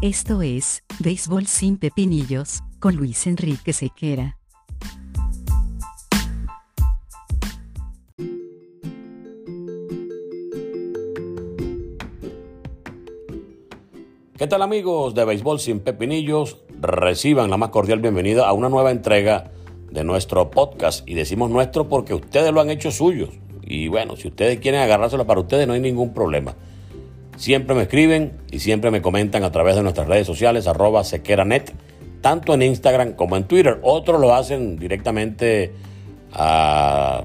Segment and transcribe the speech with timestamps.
[0.00, 4.38] Esto es, Béisbol sin Pepinillos, con Luis Enrique Sequera.
[14.36, 16.58] ¿Qué tal amigos de Béisbol sin Pepinillos?
[16.80, 19.50] Reciban la más cordial bienvenida a una nueva entrega
[19.90, 21.08] de nuestro podcast.
[21.08, 23.30] Y decimos nuestro porque ustedes lo han hecho suyos.
[23.62, 26.54] Y bueno, si ustedes quieren agarrárselo para ustedes no hay ningún problema.
[27.38, 31.72] Siempre me escriben y siempre me comentan a través de nuestras redes sociales, arroba sequeranet,
[32.20, 33.78] tanto en Instagram como en Twitter.
[33.82, 35.72] Otros lo hacen directamente
[36.32, 37.24] al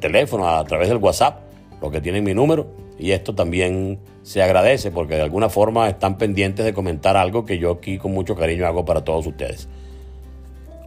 [0.00, 1.40] teléfono, a través del WhatsApp,
[1.80, 2.66] los que tienen mi número.
[2.98, 7.58] Y esto también se agradece porque de alguna forma están pendientes de comentar algo que
[7.58, 9.66] yo aquí con mucho cariño hago para todos ustedes.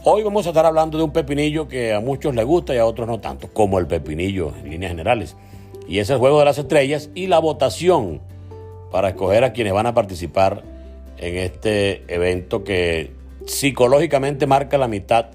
[0.04, 2.86] Hoy vamos a estar hablando de un pepinillo que a muchos les gusta y a
[2.86, 5.36] otros no tanto, como el pepinillo en líneas generales.
[5.88, 8.22] Y es el juego de las estrellas y la votación
[8.92, 10.64] para escoger a quienes van a participar
[11.18, 13.12] en este evento que
[13.46, 15.28] psicológicamente marca la mitad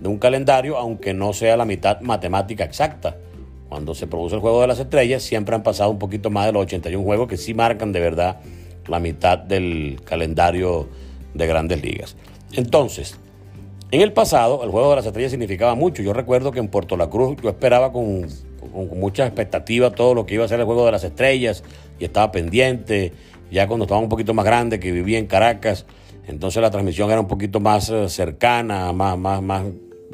[0.00, 3.16] de un calendario, aunque no sea la mitad matemática exacta.
[3.68, 6.52] Cuando se produce el Juego de las Estrellas, siempre han pasado un poquito más de
[6.52, 8.40] los 81 juegos que sí marcan de verdad
[8.86, 10.88] la mitad del calendario
[11.34, 12.16] de grandes ligas.
[12.52, 13.18] Entonces,
[13.90, 16.02] en el pasado, el Juego de las Estrellas significaba mucho.
[16.02, 18.26] Yo recuerdo que en Puerto La Cruz yo esperaba con,
[18.72, 21.64] con mucha expectativa todo lo que iba a ser el Juego de las Estrellas
[21.98, 23.12] y estaba pendiente.
[23.50, 25.86] Ya cuando estaba un poquito más grande, que vivía en Caracas,
[26.26, 29.64] entonces la transmisión era un poquito más eh, cercana, más, más, más,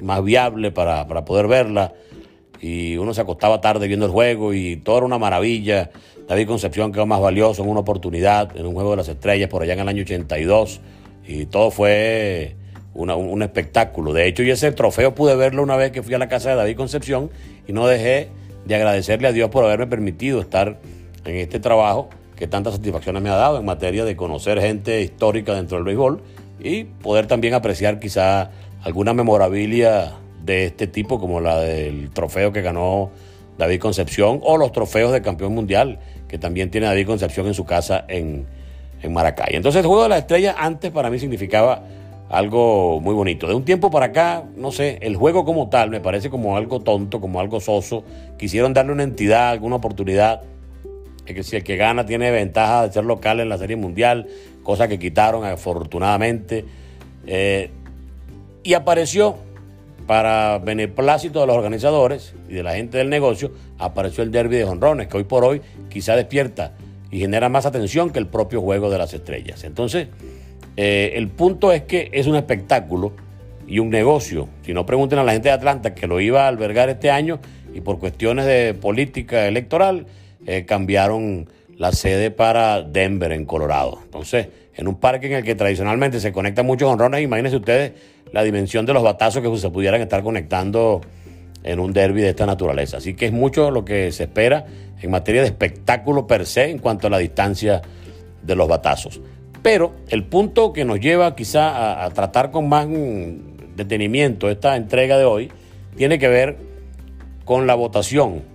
[0.01, 1.95] más viable para, para poder verla.
[2.61, 5.91] Y uno se acostaba tarde viendo el juego y todo era una maravilla.
[6.29, 9.63] David Concepción quedó más valioso en una oportunidad, en un juego de las estrellas por
[9.63, 10.81] allá en el año 82.
[11.27, 12.57] Y todo fue
[12.95, 14.13] un espectáculo.
[14.13, 16.57] De hecho, yo ese trofeo pude verlo una vez que fui a la casa de
[16.57, 17.31] David Concepción
[17.67, 18.29] y no dejé
[18.67, 20.79] de agradecerle a Dios por haberme permitido estar
[21.25, 25.55] en este trabajo que tantas satisfacciones me ha dado en materia de conocer gente histórica
[25.55, 26.23] dentro del béisbol
[26.61, 28.51] y poder también apreciar quizá
[28.83, 33.11] alguna memorabilia de este tipo como la del trofeo que ganó
[33.59, 37.65] David Concepción o los trofeos de campeón mundial que también tiene David Concepción en su
[37.65, 38.47] casa en,
[39.03, 39.55] en Maracay.
[39.55, 41.83] Entonces el Juego de las Estrellas antes para mí significaba
[42.29, 43.47] algo muy bonito.
[43.47, 46.81] De un tiempo para acá, no sé, el juego como tal me parece como algo
[46.81, 48.05] tonto, como algo soso.
[48.39, 50.41] Quisieron darle una entidad, alguna oportunidad
[51.25, 54.27] que si el que gana tiene ventaja de ser local en la Serie Mundial,
[54.63, 56.65] cosa que quitaron afortunadamente.
[57.27, 57.71] Eh,
[58.63, 59.37] y apareció,
[60.07, 64.65] para beneplácito de los organizadores y de la gente del negocio, apareció el derby de
[64.65, 66.73] jonrones, que hoy por hoy quizá despierta
[67.11, 69.65] y genera más atención que el propio juego de las estrellas.
[69.65, 70.09] Entonces,
[70.77, 73.13] eh, el punto es que es un espectáculo
[73.67, 74.49] y un negocio.
[74.65, 77.41] Si no pregunten a la gente de Atlanta que lo iba a albergar este año
[77.75, 80.07] y por cuestiones de política electoral,
[80.47, 83.99] eh, cambiaron la sede para Denver, en Colorado.
[84.05, 87.93] Entonces, en un parque en el que tradicionalmente se conectan muchos honrones, imagínense ustedes
[88.33, 91.01] la dimensión de los batazos que se pudieran estar conectando
[91.63, 92.97] en un derby de esta naturaleza.
[92.99, 94.65] Así que es mucho lo que se espera
[95.01, 97.83] en materia de espectáculo per se en cuanto a la distancia
[98.43, 99.21] de los batazos.
[99.63, 102.89] Pero el punto que nos lleva quizá a, a tratar con más
[103.77, 105.51] detenimiento esta entrega de hoy
[105.97, 106.57] tiene que ver
[107.45, 108.52] con la votación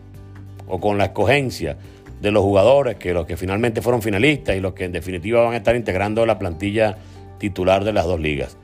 [0.67, 1.77] o con la escogencia
[2.21, 5.53] de los jugadores, que los que finalmente fueron finalistas y los que en definitiva van
[5.53, 6.97] a estar integrando la plantilla
[7.37, 8.57] titular de las dos ligas.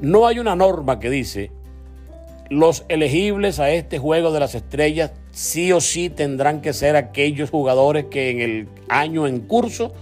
[0.00, 1.50] No hay una norma que dice
[2.50, 7.50] los elegibles a este juego de las estrellas sí o sí tendrán que ser aquellos
[7.50, 9.92] jugadores que en el año en curso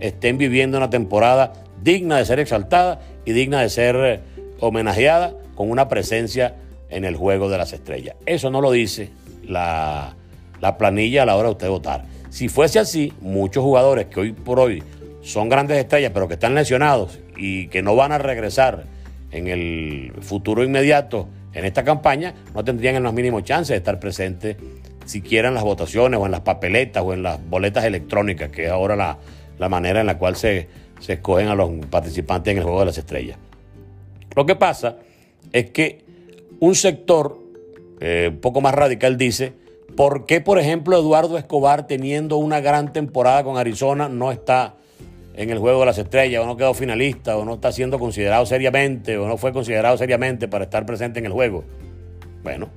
[0.00, 4.20] estén viviendo una temporada digna de ser exaltada y digna de ser eh,
[4.60, 6.56] homenajeada con una presencia
[6.90, 8.16] en el juego de las estrellas.
[8.26, 9.10] Eso no lo dice
[9.44, 10.14] la,
[10.78, 12.04] planilla a la hora de usted votar.
[12.30, 14.82] Si fuese así, muchos jugadores que hoy por hoy
[15.22, 18.84] son grandes estrellas, pero que están lesionados y que no van a regresar
[19.30, 24.00] en el futuro inmediato en esta campaña, no tendrían el más mínimo chance de estar
[24.00, 24.56] presentes
[25.04, 28.70] siquiera en las votaciones o en las papeletas o en las boletas electrónicas, que es
[28.70, 30.68] ahora la, manera en la cual se,
[31.00, 33.38] se escogen a los participantes en el Juego de las Estrellas.
[34.34, 34.96] Lo que pasa
[35.52, 36.04] es que
[36.60, 37.41] un sector
[38.04, 39.52] eh, un poco más radical, dice,
[39.96, 44.74] ¿por qué, por ejemplo, Eduardo Escobar, teniendo una gran temporada con Arizona, no está
[45.34, 48.44] en el Juego de las Estrellas, o no quedó finalista, o no está siendo considerado
[48.44, 51.62] seriamente, o no fue considerado seriamente para estar presente en el juego?
[52.42, 52.70] Bueno,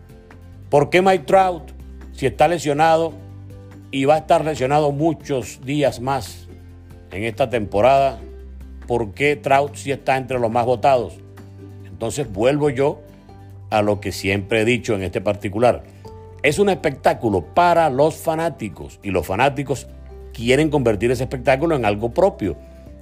[0.69, 1.72] ¿por qué Mike Trout,
[2.12, 3.12] si está lesionado
[3.89, 6.48] y va a estar lesionado muchos días más
[7.10, 8.19] en esta temporada,
[8.86, 11.16] ¿por qué Trout sí está entre los más votados?
[11.88, 13.01] Entonces vuelvo yo
[13.75, 15.83] a lo que siempre he dicho en este particular.
[16.44, 19.88] Es un espectáculo para los fanáticos y los fanáticos
[20.33, 22.56] quieren convertir ese espectáculo en algo propio.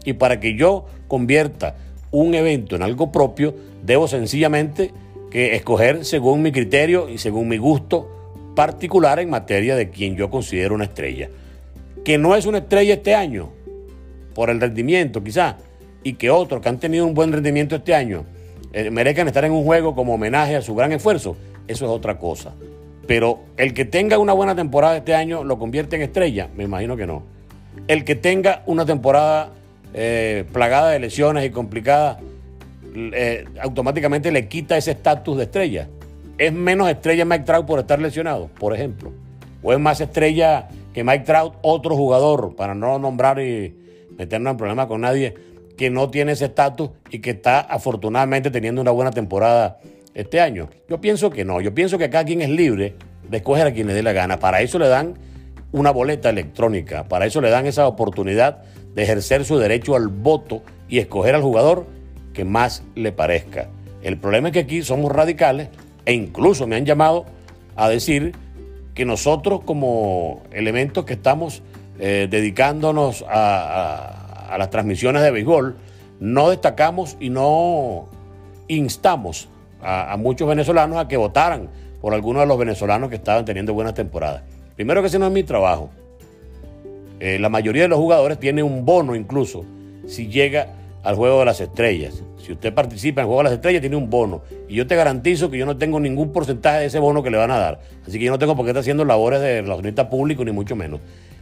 [0.04, 1.76] Y para que yo convierta
[2.10, 3.54] un evento en algo propio,
[3.84, 4.92] debo sencillamente
[5.30, 8.10] que escoger según mi criterio y según mi gusto
[8.56, 11.30] particular en materia de quien yo considero una estrella.
[12.04, 13.50] Que no es una estrella este año,
[14.34, 15.58] por el rendimiento quizá,
[16.04, 18.26] y que otros que han tenido un buen rendimiento este año
[18.92, 21.36] merezcan estar en un juego como homenaje a su gran esfuerzo,
[21.68, 22.54] eso es otra cosa.
[23.08, 26.96] Pero el que tenga una buena temporada este año lo convierte en estrella, me imagino
[26.96, 27.24] que no.
[27.88, 29.52] El que tenga una temporada
[29.94, 32.20] eh, plagada de lesiones y complicada,
[32.96, 35.90] eh, automáticamente le quita ese estatus de estrella.
[36.38, 39.12] ¿Es menos estrella Mike Trout por estar lesionado, por ejemplo?
[39.62, 43.76] ¿O es más estrella que Mike Trout otro jugador, para no nombrar y
[44.18, 45.36] meternos en problemas con nadie,
[45.78, 49.80] que no tiene ese estatus y que está afortunadamente teniendo una buena temporada
[50.14, 50.70] este año?
[50.90, 51.62] Yo pienso que no.
[51.62, 52.96] Yo pienso que cada quien es libre
[53.30, 54.40] de escoger a quien le dé la gana.
[54.40, 55.16] Para eso le dan
[55.72, 57.08] una boleta electrónica.
[57.08, 61.42] Para eso le dan esa oportunidad de ejercer su derecho al voto y escoger al
[61.42, 61.88] jugador
[62.34, 63.70] que más le parezca.
[64.02, 65.70] El problema es que aquí somos radicales
[66.06, 67.26] e incluso me han llamado
[67.76, 68.34] a decir
[68.94, 71.64] que nosotros como elementos que estamos
[72.00, 74.23] eh, dedicándonos a, a
[74.58, 75.76] las transmisiones de béisbol,
[76.20, 78.08] no destacamos y no
[78.68, 79.50] instamos
[79.82, 81.70] a, muchos venezolanos a que votaran
[82.02, 84.44] por algunos de los venezolanos que estaban teniendo buenas temporadas.
[84.76, 85.90] Primero que ese no es mi trabajo.
[87.20, 89.66] Eh, la mayoría de los jugadores tiene un bono incluso
[90.08, 90.68] si llega
[91.04, 92.24] al juego de las estrellas.
[92.38, 94.42] Si usted participa en el juego de las estrellas, tiene un bono.
[94.68, 97.38] Y yo te garantizo que yo no tengo ningún porcentaje de ese bono que le
[97.38, 97.80] van a dar.
[98.06, 100.76] Así que yo no tengo por qué estar haciendo labores de relacionista público, ni mucho
[100.76, 101.00] menos.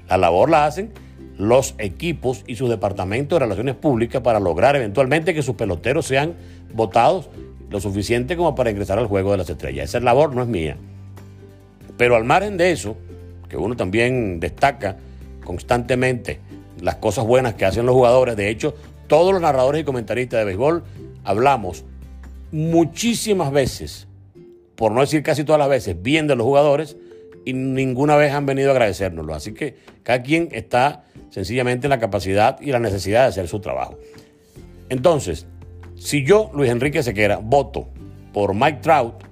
[0.07, 0.91] La labor la hacen
[1.37, 6.35] los equipos y sus departamentos de relaciones públicas para lograr eventualmente que sus peloteros sean
[6.73, 7.29] votados
[7.69, 9.89] lo suficiente como para ingresar al juego de las estrellas.
[9.89, 10.77] Esa labor no es mía.
[11.97, 12.97] Pero al margen de eso,
[13.49, 14.97] que uno también destaca
[15.43, 16.39] constantemente
[16.81, 18.75] las cosas buenas que hacen los jugadores, de hecho,
[19.07, 20.83] todos los narradores y comentaristas de béisbol
[21.23, 21.85] hablamos
[22.51, 24.07] muchísimas veces,
[24.75, 26.97] por no decir casi todas las veces, bien de los jugadores
[27.45, 29.33] y ninguna vez han venido a agradecérnoslo.
[29.33, 33.59] Así que cada quien está sencillamente en la capacidad y la necesidad de hacer su
[33.59, 33.97] trabajo.
[34.89, 35.47] Entonces,
[35.95, 37.87] si yo, Luis Enrique Sequera, voto
[38.33, 39.23] por Mike Trout,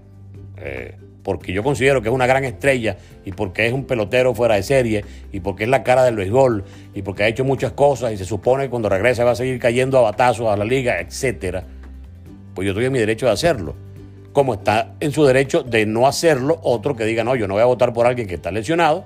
[0.57, 4.55] eh, porque yo considero que es una gran estrella y porque es un pelotero fuera
[4.55, 6.63] de serie y porque es la cara del béisbol
[6.95, 9.59] y porque ha hecho muchas cosas y se supone que cuando regrese va a seguir
[9.59, 11.65] cayendo a batazos a la liga, etcétera,
[12.55, 13.75] pues yo estoy en mi derecho de hacerlo.
[14.31, 17.63] Como está en su derecho de no hacerlo otro que diga, no, yo no voy
[17.63, 19.03] a votar por alguien que está lesionado,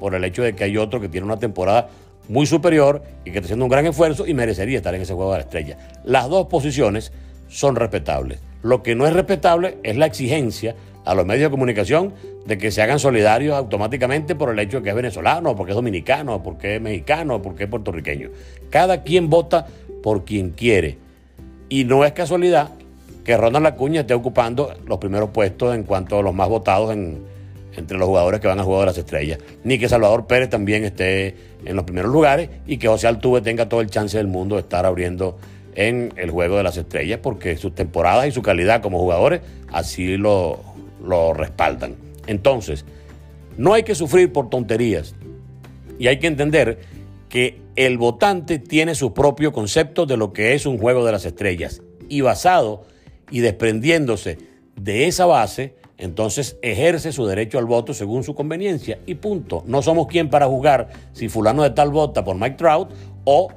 [0.00, 1.88] por el hecho de que hay otro que tiene una temporada
[2.28, 5.32] muy superior y que está haciendo un gran esfuerzo y merecería estar en ese juego
[5.32, 5.78] de la estrella.
[6.04, 7.12] Las dos posiciones
[7.48, 8.40] son respetables.
[8.62, 12.12] Lo que no es respetable es la exigencia a los medios de comunicación
[12.44, 15.76] de que se hagan solidarios automáticamente por el hecho de que es venezolano, porque es
[15.76, 18.28] dominicano, porque es mexicano, porque es puertorriqueño.
[18.70, 19.66] Cada quien vota
[20.02, 20.98] por quien quiere.
[21.68, 22.70] Y no es casualidad
[23.24, 27.22] que Ronald Acuña esté ocupando los primeros puestos en cuanto a los más votados en,
[27.78, 29.38] entre los jugadores que van al juego de las estrellas.
[29.64, 31.34] Ni que Salvador Pérez también esté
[31.64, 34.62] en los primeros lugares y que José Altuve tenga todo el chance del mundo de
[34.62, 35.38] estar abriendo
[35.74, 39.40] en el juego de las estrellas porque sus temporadas y su calidad como jugadores
[39.72, 40.60] así lo,
[41.02, 41.94] lo respaldan.
[42.26, 42.84] Entonces,
[43.56, 45.14] no hay que sufrir por tonterías
[45.98, 46.78] y hay que entender
[47.28, 51.24] que el votante tiene su propio concepto de lo que es un juego de las
[51.24, 52.84] estrellas y basado
[53.30, 54.38] y desprendiéndose
[54.76, 59.64] de esa base, entonces ejerce su derecho al voto según su conveniencia y punto.
[59.66, 62.90] No somos quien para juzgar si fulano de tal vota por Mike Trout
[63.24, 63.48] o,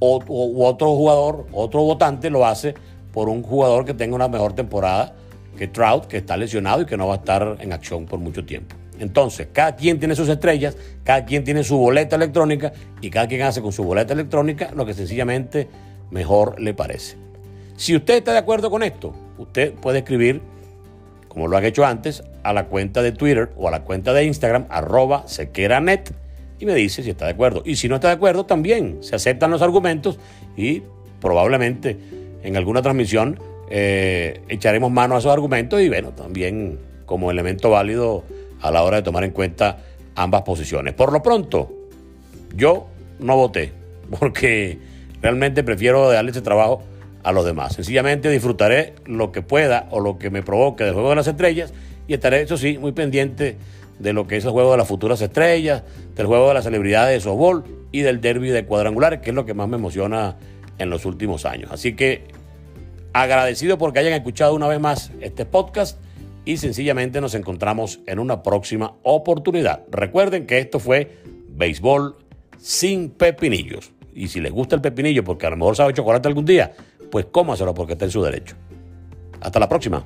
[0.00, 2.74] otro jugador, otro votante lo hace
[3.12, 5.14] por un jugador que tenga una mejor temporada
[5.56, 8.44] que Trout, que está lesionado y que no va a estar en acción por mucho
[8.44, 8.74] tiempo.
[8.98, 13.42] Entonces, cada quien tiene sus estrellas, cada quien tiene su boleta electrónica y cada quien
[13.42, 15.68] hace con su boleta electrónica lo que sencillamente
[16.10, 17.16] mejor le parece.
[17.76, 20.42] Si usted está de acuerdo con esto, usted puede escribir
[21.34, 24.24] como lo han hecho antes, a la cuenta de Twitter o a la cuenta de
[24.24, 26.14] Instagram, arroba sequeranet,
[26.60, 27.62] y me dice si está de acuerdo.
[27.66, 30.18] Y si no está de acuerdo, también se aceptan los argumentos
[30.56, 30.82] y
[31.20, 31.98] probablemente
[32.44, 38.22] en alguna transmisión eh, echaremos mano a esos argumentos y bueno, también como elemento válido
[38.60, 39.78] a la hora de tomar en cuenta
[40.14, 40.94] ambas posiciones.
[40.94, 41.72] Por lo pronto,
[42.54, 42.86] yo
[43.18, 43.72] no voté
[44.20, 44.78] porque
[45.20, 46.82] realmente prefiero darle ese trabajo
[47.24, 47.74] a los demás.
[47.74, 51.72] Sencillamente disfrutaré lo que pueda o lo que me provoque del juego de las estrellas
[52.06, 53.56] y estaré, eso sí, muy pendiente
[53.98, 55.82] de lo que es el juego de las futuras estrellas,
[56.14, 59.46] del juego de las celebridades de softball y del derby de cuadrangulares, que es lo
[59.46, 60.36] que más me emociona
[60.78, 61.70] en los últimos años.
[61.72, 62.24] Así que
[63.12, 65.98] agradecido porque hayan escuchado una vez más este podcast
[66.44, 69.84] y sencillamente nos encontramos en una próxima oportunidad.
[69.90, 72.16] Recuerden que esto fue Béisbol
[72.58, 73.92] sin pepinillos.
[74.14, 76.72] Y si les gusta el pepinillo, porque a lo mejor sabe chocolate algún día,
[77.14, 78.56] pues cómaselo porque está en su derecho.
[79.40, 80.02] Hasta la próxima.